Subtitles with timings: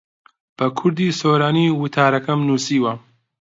[0.57, 2.93] بە کوردیی سۆرانی وتارەکەم نووسیوە.